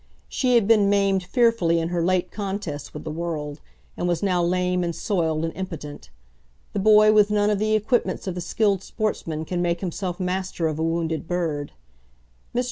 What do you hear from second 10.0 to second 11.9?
master of a wounded bird.